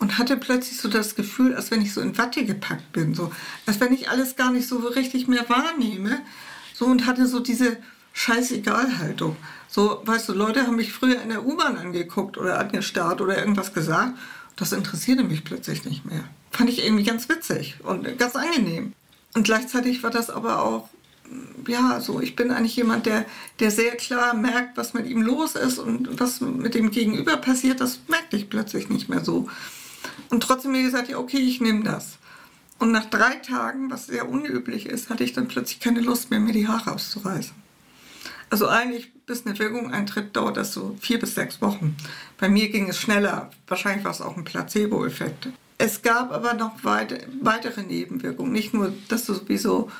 [0.00, 3.30] und hatte plötzlich so das Gefühl, als wenn ich so in Watte gepackt bin, so
[3.64, 6.20] als wenn ich alles gar nicht so richtig mehr wahrnehme,
[6.74, 7.76] so und hatte so diese
[8.12, 9.36] Scheißegal-Haltung.
[9.68, 13.72] So, weißt du, Leute haben mich früher in der U-Bahn angeguckt oder angestarrt oder irgendwas
[13.72, 14.18] gesagt.
[14.56, 16.24] Das interessierte mich plötzlich nicht mehr.
[16.50, 18.94] Fand ich irgendwie ganz witzig und ganz angenehm.
[19.34, 20.88] Und gleichzeitig war das aber auch
[21.66, 23.24] ja, so, ich bin eigentlich jemand, der,
[23.60, 27.80] der sehr klar merkt, was mit ihm los ist und was mit dem Gegenüber passiert,
[27.80, 29.48] das merkte ich plötzlich nicht mehr so.
[30.30, 32.18] Und trotzdem mir gesagt, ja, okay, ich nehme das.
[32.78, 36.40] Und nach drei Tagen, was sehr unüblich ist, hatte ich dann plötzlich keine Lust mehr,
[36.40, 37.54] mir die Haare auszureißen.
[38.48, 41.96] Also eigentlich, bis eine Wirkung eintritt, dauert das so vier bis sechs Wochen.
[42.38, 43.50] Bei mir ging es schneller.
[43.68, 45.48] Wahrscheinlich war es auch ein Placebo-Effekt.
[45.78, 48.52] Es gab aber noch weit, weitere Nebenwirkungen.
[48.52, 49.90] Nicht nur, dass du sowieso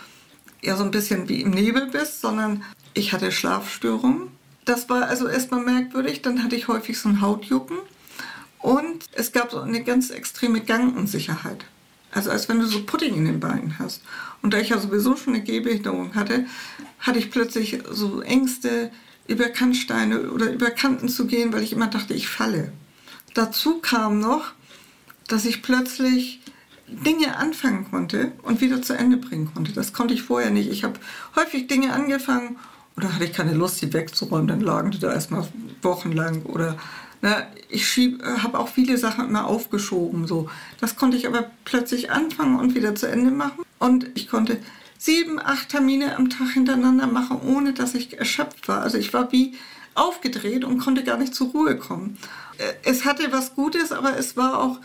[0.62, 2.62] ja so ein bisschen wie im Nebel bist, sondern
[2.94, 4.28] ich hatte Schlafstörungen.
[4.64, 6.22] Das war also erstmal merkwürdig.
[6.22, 7.78] Dann hatte ich häufig so ein Hautjucken.
[8.58, 11.64] Und es gab so eine ganz extreme Gangunsicherheit.
[12.12, 14.02] Also als wenn du so Pudding in den Beinen hast.
[14.42, 16.46] Und da ich ja sowieso schon eine Gehbehinderung hatte,
[16.98, 18.90] hatte ich plötzlich so Ängste,
[19.30, 22.72] über Kannsteine oder über Kanten zu gehen, weil ich immer dachte, ich falle.
[23.32, 24.52] Dazu kam noch,
[25.28, 26.40] dass ich plötzlich
[26.90, 29.72] Dinge anfangen konnte und wieder zu Ende bringen konnte.
[29.72, 30.70] Das konnte ich vorher nicht.
[30.70, 30.98] Ich habe
[31.36, 32.56] häufig Dinge angefangen
[32.96, 35.46] oder hatte ich keine Lust, sie wegzuräumen, dann lagen die da erstmal
[35.82, 36.76] wochenlang oder
[37.22, 37.98] na, ne, ich
[38.42, 40.26] habe auch viele Sachen immer aufgeschoben.
[40.26, 40.48] So.
[40.80, 43.62] Das konnte ich aber plötzlich anfangen und wieder zu Ende machen.
[43.78, 44.58] Und ich konnte
[44.96, 48.80] sieben, acht Termine am Tag hintereinander machen, ohne dass ich erschöpft war.
[48.80, 49.54] Also ich war wie
[49.94, 52.16] aufgedreht und konnte gar nicht zur Ruhe kommen.
[52.58, 54.78] Äh, es hatte was Gutes, aber es war auch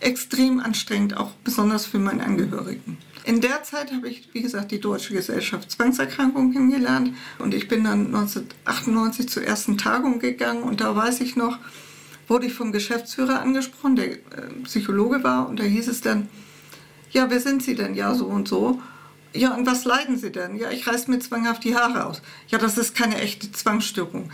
[0.00, 2.98] extrem anstrengend, auch besonders für meine Angehörigen.
[3.24, 7.84] In der Zeit habe ich, wie gesagt, die Deutsche Gesellschaft Zwangserkrankungen kennengelernt und ich bin
[7.84, 11.58] dann 1998 zur ersten Tagung gegangen und da weiß ich noch,
[12.28, 14.18] wurde ich vom Geschäftsführer angesprochen, der äh,
[14.64, 16.28] Psychologe war und da hieß es dann,
[17.12, 17.94] ja, wer sind Sie denn?
[17.94, 18.82] Ja, so und so.
[19.32, 20.56] Ja, und was leiden Sie denn?
[20.56, 22.22] Ja, ich reiße mir zwanghaft die Haare aus.
[22.48, 24.30] Ja, das ist keine echte Zwangsstörung.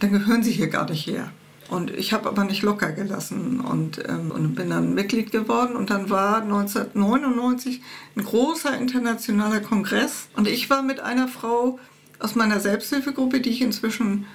[0.00, 1.32] Dann gehören Sie hier gar nicht her.
[1.68, 5.76] Und ich habe aber nicht locker gelassen und, ähm, und bin dann Mitglied geworden.
[5.76, 7.80] Und dann war 1999
[8.16, 10.28] ein großer internationaler Kongress.
[10.36, 11.78] Und ich war mit einer Frau
[12.18, 14.26] aus meiner Selbsthilfegruppe, die ich inzwischen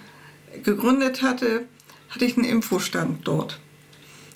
[0.63, 1.65] gegründet hatte,
[2.09, 3.59] hatte ich einen Infostand dort.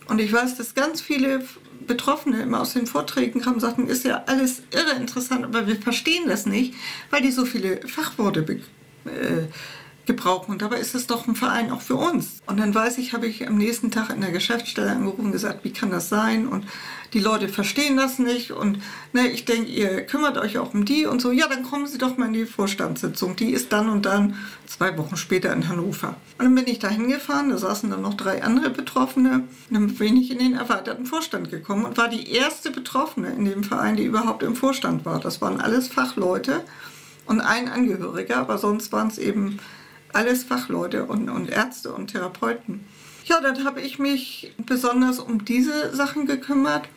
[0.08, 1.44] Und ich weiß, dass ganz viele
[1.88, 5.76] Betroffene immer aus den Vorträgen kamen und sagten, ist ja alles irre interessant, aber wir
[5.76, 6.76] verstehen das nicht,
[7.10, 8.42] weil die so viele Fachworte
[9.06, 9.48] äh,
[10.06, 10.52] gebrauchen.
[10.52, 12.40] Und dabei ist es doch ein Verein auch für uns.
[12.46, 15.64] Und dann weiß ich, habe ich am nächsten Tag in der Geschäftsstelle angerufen und gesagt,
[15.64, 16.48] wie kann das sein?
[16.48, 16.66] Und
[17.14, 18.52] die Leute verstehen das nicht.
[18.52, 18.80] Und
[19.14, 21.32] ne, ich denke, ihr kümmert euch auch um die und so.
[21.32, 23.36] Ja, dann kommen Sie doch mal in die Vorstandssitzung.
[23.36, 24.36] Die ist dann und dann
[24.66, 26.16] zwei Wochen später in Hannover.
[26.38, 29.44] Und dann bin ich da hingefahren, da saßen dann noch drei andere Betroffene.
[29.70, 33.46] Und dann bin ich in den erweiterten Vorstand gekommen und war die erste Betroffene in
[33.46, 35.20] dem Verein, die überhaupt im Vorstand war.
[35.20, 36.64] Das waren alles Fachleute
[37.26, 39.60] und ein Angehöriger, aber sonst waren es eben
[40.14, 42.86] alles Fachleute und, und Ärzte und Therapeuten.
[43.26, 46.88] Ja, dann habe ich mich besonders um diese Sachen gekümmert,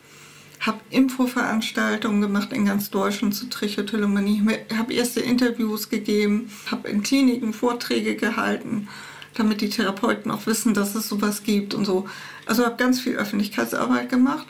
[0.59, 4.43] habe Infoveranstaltungen gemacht in ganz Deutschland zu Trichotillomanie,
[4.75, 8.87] habe erste Interviews gegeben, habe in Kliniken Vorträge gehalten,
[9.35, 12.07] damit die Therapeuten auch wissen, dass es sowas gibt und so.
[12.45, 14.47] Also habe ganz viel Öffentlichkeitsarbeit gemacht.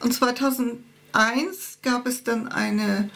[0.00, 3.10] Und 2001 gab es dann eine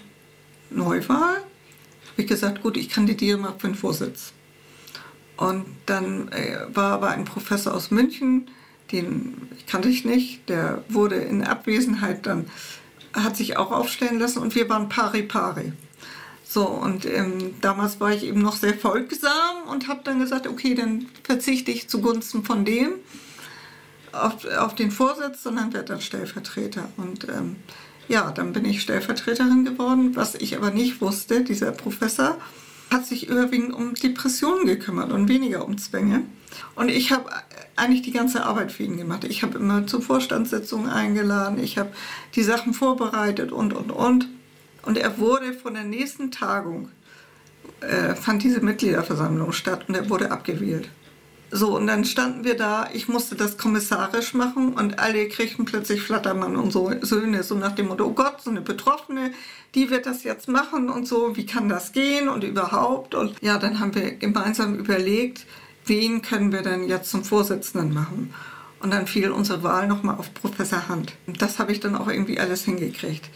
[0.70, 1.36] Neuwahl.
[1.36, 4.32] Habe ich gesagt, gut, ich kandidiere mal für den Vorsitz.
[5.36, 8.48] Und dann äh, war aber ein Professor aus München,
[8.92, 12.46] den kannte ich nicht, der wurde in Abwesenheit dann,
[13.14, 15.72] hat sich auch aufstellen lassen und wir waren pari pari.
[16.44, 20.74] So, und ähm, damals war ich eben noch sehr folgsam und habe dann gesagt, okay,
[20.74, 22.92] dann verzichte ich zugunsten von dem
[24.12, 26.88] auf, auf den Vorsitz, sondern werde dann Stellvertreter.
[26.98, 27.56] Und ähm,
[28.08, 32.36] ja, dann bin ich Stellvertreterin geworden, was ich aber nicht wusste, dieser Professor
[32.92, 36.22] hat sich überwiegend um Depressionen gekümmert und weniger um Zwänge.
[36.74, 37.30] Und ich habe
[37.76, 39.24] eigentlich die ganze Arbeit für ihn gemacht.
[39.24, 41.92] Ich habe immer zu Vorstandssitzungen eingeladen, ich habe
[42.34, 44.28] die Sachen vorbereitet und, und, und.
[44.82, 46.90] Und er wurde von der nächsten Tagung,
[47.80, 50.88] äh, fand diese Mitgliederversammlung statt und er wurde abgewählt.
[51.54, 56.00] So, und dann standen wir da, ich musste das kommissarisch machen und alle kriegten plötzlich
[56.00, 59.32] Flattermann und so Söhne, so nach dem Motto, oh Gott, so eine Betroffene,
[59.74, 63.14] die wird das jetzt machen und so, wie kann das gehen und überhaupt.
[63.14, 65.44] Und ja, dann haben wir gemeinsam überlegt,
[65.84, 68.32] wen können wir denn jetzt zum Vorsitzenden machen.
[68.80, 71.12] Und dann fiel unsere Wahl nochmal auf Professor Hand.
[71.26, 73.28] Das habe ich dann auch irgendwie alles hingekriegt.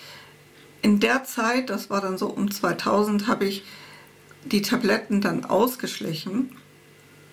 [0.81, 3.63] In der Zeit, das war dann so um 2000, habe ich
[4.47, 6.57] die Tabletten dann ausgeschlichen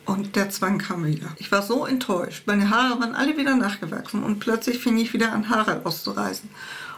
[0.05, 1.27] und der Zwang kam wieder.
[1.37, 2.43] Ich war so enttäuscht.
[2.45, 6.49] Meine Haare waren alle wieder nachgewachsen und plötzlich fing ich wieder an, Haare auszureißen.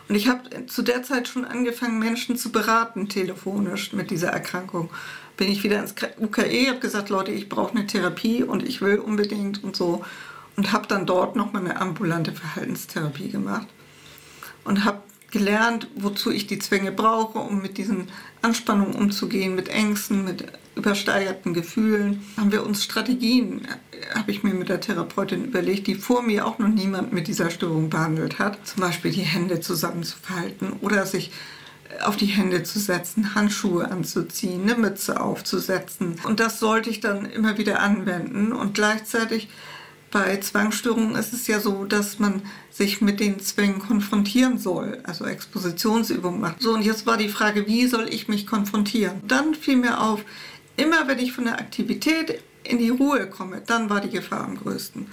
[0.08, 4.90] Und ich habe zu der Zeit schon angefangen, Menschen zu beraten, telefonisch mit dieser Erkrankung.
[5.38, 9.00] Bin ich wieder ins UKE, habe gesagt, Leute, ich brauche eine Therapie und ich will
[9.00, 10.04] unbedingt und so.
[10.56, 13.68] Und habe dann dort nochmal eine ambulante Verhaltenstherapie gemacht.
[14.64, 18.08] Und habe gelernt, wozu ich die Zwänge brauche, um mit diesen
[18.42, 22.24] Anspannungen umzugehen, mit Ängsten, mit übersteigerten Gefühlen.
[22.38, 23.68] Haben wir uns Strategien,
[24.14, 27.50] habe ich mir mit der Therapeutin überlegt, die vor mir auch noch niemand mit dieser
[27.50, 28.66] Störung behandelt hat.
[28.68, 31.32] Zum Beispiel die Hände zusammenzufalten oder sich
[32.04, 36.16] auf die Hände zu setzen, Handschuhe anzuziehen, eine Mütze aufzusetzen.
[36.24, 39.48] Und das sollte ich dann immer wieder anwenden und gleichzeitig
[40.12, 42.42] bei Zwangsstörungen ist es ja so, dass man
[42.72, 46.62] sich mit den Zwängen konfrontieren soll, also Expositionsübungen macht.
[46.62, 49.22] So, und jetzt war die Frage, wie soll ich mich konfrontieren?
[49.28, 50.24] Dann fiel mir auf,
[50.78, 54.58] immer wenn ich von der Aktivität in die Ruhe komme, dann war die Gefahr am
[54.58, 55.08] größten.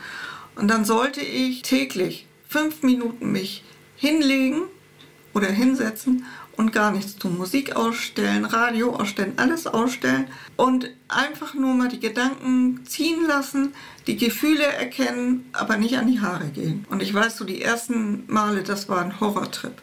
[0.55, 3.65] Und dann sollte ich täglich fünf Minuten mich
[3.97, 4.63] hinlegen
[5.35, 6.27] oder hinsetzen
[6.57, 7.39] und gar nichts tun.
[7.39, 13.75] Musik ausstellen, Radio ausstellen, alles ausstellen und einfach nur mal die Gedanken ziehen lassen,
[14.07, 16.85] die Gefühle erkennen, aber nicht an die Haare gehen.
[16.91, 19.75] Und ich weiß so, die ersten Male, das war ein Horrortrip.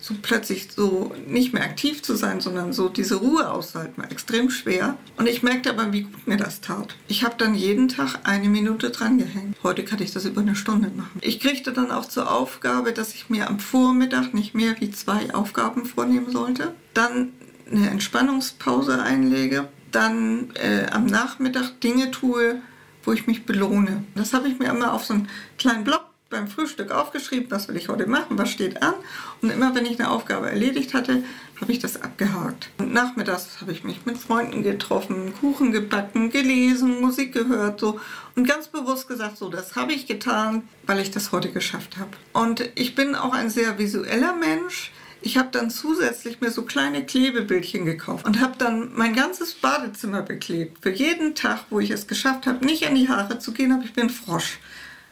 [0.00, 4.50] So plötzlich so nicht mehr aktiv zu sein, sondern so diese Ruhe auszuhalten, war extrem
[4.50, 4.96] schwer.
[5.16, 6.96] Und ich merkte aber, wie gut mir das tat.
[7.08, 9.56] Ich habe dann jeden Tag eine Minute dran gehängt.
[9.62, 11.18] Heute kann ich das über eine Stunde machen.
[11.20, 15.34] Ich kriegte dann auch zur Aufgabe, dass ich mir am Vormittag nicht mehr wie zwei
[15.34, 16.74] Aufgaben vornehmen sollte.
[16.94, 17.32] Dann
[17.70, 19.68] eine Entspannungspause einlege.
[19.90, 22.60] Dann äh, am Nachmittag Dinge tue,
[23.02, 24.04] wo ich mich belohne.
[24.14, 27.76] Das habe ich mir immer auf so einen kleinen Block beim Frühstück aufgeschrieben, was will
[27.76, 28.94] ich heute machen, was steht an.
[29.42, 31.24] Und immer wenn ich eine Aufgabe erledigt hatte,
[31.60, 32.70] habe ich das abgehakt.
[32.78, 38.00] Und nachmittags habe ich mich mit Freunden getroffen, Kuchen gebacken, gelesen, Musik gehört so
[38.36, 42.10] und ganz bewusst gesagt, so das habe ich getan, weil ich das heute geschafft habe.
[42.32, 44.92] Und ich bin auch ein sehr visueller Mensch.
[45.22, 50.22] Ich habe dann zusätzlich mir so kleine Klebebildchen gekauft und habe dann mein ganzes Badezimmer
[50.22, 50.78] beklebt.
[50.80, 53.84] Für jeden Tag, wo ich es geschafft habe, nicht an die Haare zu gehen, habe
[53.84, 54.58] ich mir einen Frosch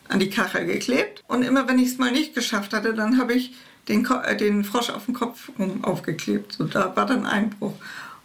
[0.08, 1.22] an die Kachel geklebt.
[1.28, 3.54] Und immer wenn ich es mal nicht geschafft hatte, dann habe ich
[3.88, 6.52] den, äh, den Frosch auf den Kopf rum aufgeklebt.
[6.52, 7.74] So, da war dann Einbruch.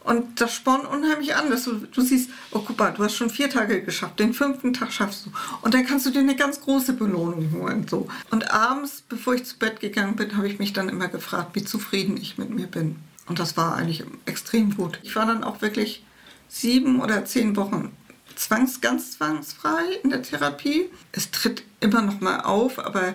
[0.03, 3.29] Und das spornt unheimlich an, dass du, du siehst, oh guck mal, du hast schon
[3.29, 5.31] vier Tage geschafft, den fünften Tag schaffst du.
[5.61, 7.87] Und dann kannst du dir eine ganz große Belohnung holen.
[7.87, 8.07] So.
[8.29, 11.63] Und abends, bevor ich zu Bett gegangen bin, habe ich mich dann immer gefragt, wie
[11.63, 12.97] zufrieden ich mit mir bin.
[13.27, 14.99] Und das war eigentlich extrem gut.
[15.03, 16.03] Ich war dann auch wirklich
[16.49, 17.93] sieben oder zehn Wochen
[18.35, 20.89] zwangs, ganz zwangsfrei in der Therapie.
[21.11, 23.13] Es tritt immer noch mal auf, aber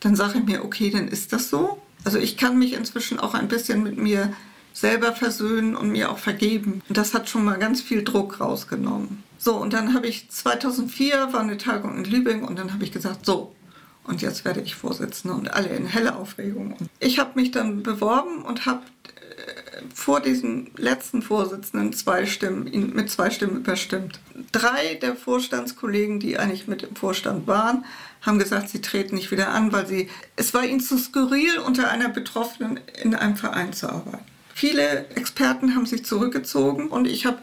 [0.00, 1.82] dann sage ich mir, okay, dann ist das so.
[2.04, 4.32] Also ich kann mich inzwischen auch ein bisschen mit mir
[4.72, 6.82] selber versöhnen und mir auch vergeben.
[6.88, 9.24] Und das hat schon mal ganz viel Druck rausgenommen.
[9.38, 12.92] So, und dann habe ich 2004 war eine Tagung in Lübingen und dann habe ich
[12.92, 13.54] gesagt, so,
[14.04, 16.76] und jetzt werde ich Vorsitzende und alle in helle Aufregung.
[16.98, 18.82] Ich habe mich dann beworben und habe
[19.94, 24.20] vor diesem letzten Vorsitzenden zwei Stimmen, mit zwei Stimmen überstimmt.
[24.52, 27.84] Drei der Vorstandskollegen, die eigentlich mit im Vorstand waren,
[28.22, 31.90] haben gesagt, sie treten nicht wieder an, weil sie, es war ihnen zu skurril, unter
[31.90, 34.24] einer Betroffenen in einem Verein zu arbeiten.
[34.54, 37.38] Viele Experten haben sich zurückgezogen und ich habe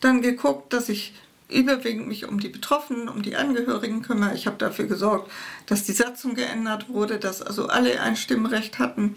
[0.00, 1.14] dann geguckt, dass ich
[1.48, 4.34] überwiegend mich um die Betroffenen, um die Angehörigen kümmere.
[4.34, 5.30] Ich habe dafür gesorgt,
[5.66, 9.14] dass die Satzung geändert wurde, dass also alle ein Stimmrecht hatten,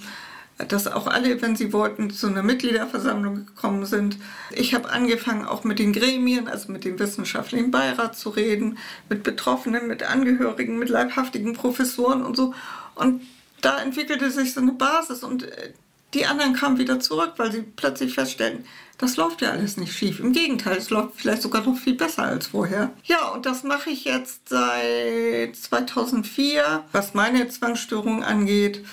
[0.67, 4.17] dass auch alle, wenn sie wollten, zu einer Mitgliederversammlung gekommen sind.
[4.51, 8.77] Ich habe angefangen, auch mit den Gremien, also mit dem wissenschaftlichen Beirat zu reden,
[9.09, 12.53] mit Betroffenen, mit Angehörigen, mit leibhaftigen Professoren und so.
[12.95, 13.21] Und
[13.61, 15.73] da entwickelte sich so eine Basis und äh,
[16.13, 18.65] die anderen kamen wieder zurück, weil sie plötzlich feststellten,
[18.97, 20.19] das läuft ja alles nicht schief.
[20.19, 22.91] Im Gegenteil, es läuft vielleicht sogar noch viel besser als vorher.
[23.05, 26.83] Ja, und das mache ich jetzt seit 2004.
[26.91, 28.85] Was meine Zwangsstörung angeht,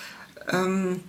[0.51, 1.01] ähm,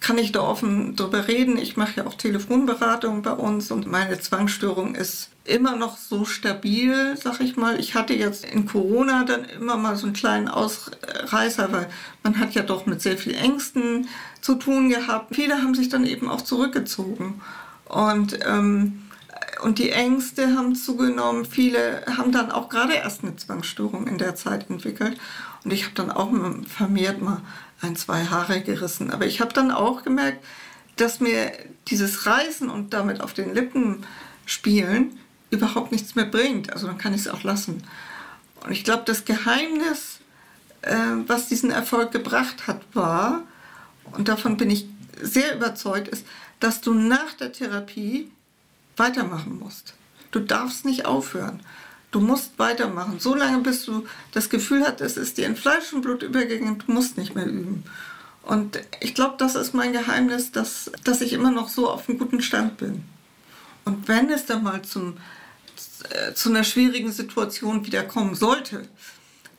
[0.00, 1.58] kann ich da offen drüber reden.
[1.58, 7.16] Ich mache ja auch Telefonberatung bei uns und meine Zwangsstörung ist immer noch so stabil,
[7.16, 7.78] sag ich mal.
[7.78, 11.88] Ich hatte jetzt in Corona dann immer mal so einen kleinen Ausreißer, weil
[12.22, 14.08] man hat ja doch mit sehr viel Ängsten
[14.40, 15.34] zu tun gehabt.
[15.34, 17.40] Viele haben sich dann eben auch zurückgezogen.
[17.84, 19.02] Und, ähm,
[19.62, 21.44] und die Ängste haben zugenommen.
[21.44, 25.18] Viele haben dann auch gerade erst eine Zwangsstörung in der Zeit entwickelt.
[25.64, 26.30] Und ich habe dann auch
[26.66, 27.42] vermehrt mal
[27.80, 29.10] ein, zwei Haare gerissen.
[29.10, 30.44] Aber ich habe dann auch gemerkt,
[30.96, 31.52] dass mir
[31.88, 34.04] dieses Reißen und damit auf den Lippen
[34.44, 35.18] spielen
[35.50, 36.72] überhaupt nichts mehr bringt.
[36.72, 37.82] Also dann kann ich es auch lassen.
[38.62, 40.20] Und ich glaube, das Geheimnis,
[40.82, 43.42] äh, was diesen Erfolg gebracht hat, war,
[44.12, 44.86] und davon bin ich
[45.20, 46.26] sehr überzeugt, ist,
[46.58, 48.30] dass du nach der Therapie
[48.96, 49.94] weitermachen musst.
[50.30, 51.60] Du darfst nicht aufhören.
[52.10, 53.20] Du musst weitermachen.
[53.20, 56.82] So lange, bis du das Gefühl hast, es ist dir in Fleisch und Blut übergegangen,
[56.84, 57.84] du musst nicht mehr üben.
[58.42, 62.18] Und ich glaube, das ist mein Geheimnis, dass, dass ich immer noch so auf einem
[62.18, 63.04] guten Stand bin.
[63.84, 65.18] Und wenn es dann mal zum,
[66.10, 68.82] äh, zu einer schwierigen Situation wieder kommen sollte,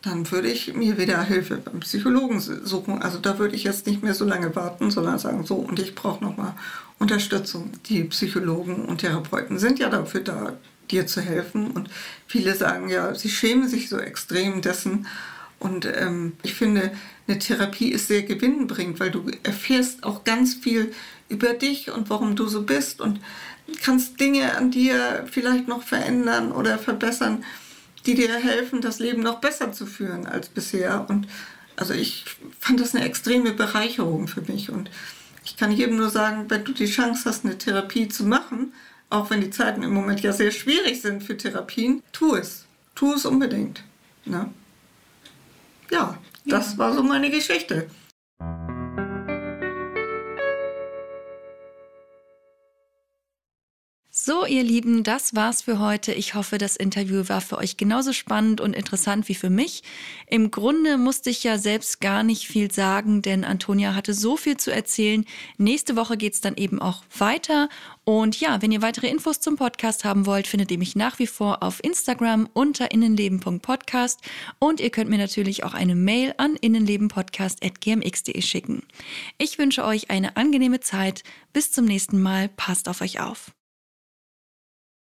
[0.01, 3.01] dann würde ich mir wieder Hilfe beim Psychologen suchen.
[3.01, 5.93] Also da würde ich jetzt nicht mehr so lange warten, sondern sagen, so, und ich
[5.93, 6.53] brauche nochmal
[6.97, 7.71] Unterstützung.
[7.85, 10.53] Die Psychologen und Therapeuten sind ja dafür da,
[10.91, 11.71] dir zu helfen.
[11.71, 11.89] Und
[12.27, 15.07] viele sagen ja, sie schämen sich so extrem dessen.
[15.59, 16.91] Und ähm, ich finde,
[17.27, 20.91] eine Therapie ist sehr gewinnbringend, weil du erfährst auch ganz viel
[21.29, 23.19] über dich und warum du so bist und
[23.81, 27.43] kannst Dinge an dir vielleicht noch verändern oder verbessern,
[28.05, 31.05] die dir helfen, das Leben noch besser zu führen als bisher.
[31.07, 31.27] Und
[31.75, 32.25] also ich
[32.59, 34.71] fand das eine extreme Bereicherung für mich.
[34.71, 34.89] Und
[35.43, 38.73] ich kann jedem nur sagen, wenn du die Chance hast, eine Therapie zu machen,
[39.11, 42.65] auch wenn die Zeiten im Moment ja sehr schwierig sind für Therapien, tu es.
[42.95, 43.83] Tu es unbedingt.
[44.25, 44.49] Ne?
[45.91, 46.77] Ja, das ja.
[46.77, 47.89] war so meine Geschichte.
[54.23, 56.13] So, ihr Lieben, das war's für heute.
[56.13, 59.81] Ich hoffe, das Interview war für euch genauso spannend und interessant wie für mich.
[60.27, 64.57] Im Grunde musste ich ja selbst gar nicht viel sagen, denn Antonia hatte so viel
[64.57, 65.25] zu erzählen.
[65.57, 67.67] Nächste Woche geht's dann eben auch weiter.
[68.03, 71.25] Und ja, wenn ihr weitere Infos zum Podcast haben wollt, findet ihr mich nach wie
[71.25, 74.19] vor auf Instagram unter innenleben.podcast
[74.59, 78.83] und ihr könnt mir natürlich auch eine Mail an innenlebenpodcast.gmx.de schicken.
[79.39, 81.23] Ich wünsche euch eine angenehme Zeit.
[81.53, 82.49] Bis zum nächsten Mal.
[82.49, 83.51] Passt auf euch auf.